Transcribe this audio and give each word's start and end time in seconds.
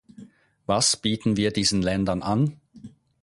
Was 0.65 0.97
bieten 0.97 1.37
wir 1.37 1.51
diesen 1.53 1.83
Ländern 1.83 2.23
an? 2.23 2.59